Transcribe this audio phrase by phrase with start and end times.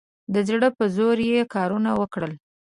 [0.33, 2.33] د زړه په زور یې کارونه وکړل.